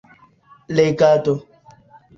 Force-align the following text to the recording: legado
legado 0.79 1.39